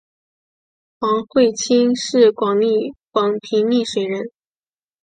[0.99, 2.57] 黄晦卿是广
[3.39, 4.31] 平丽水人。